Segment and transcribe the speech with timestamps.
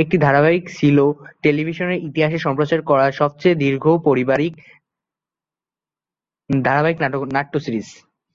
[0.00, 0.98] এ ধারাবাহিকটি ছিল
[1.44, 4.54] টেলিভিশনের ইতিহাসে সম্প্রচার করা সবচেয়ে দীর্ঘ পারিবারিক
[6.50, 6.98] ধারাবাহিক
[7.36, 7.88] নাট্য সিরিজ।